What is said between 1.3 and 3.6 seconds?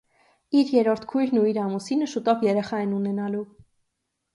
ու իր ամուսինը շուտով երեխա են ունենալու։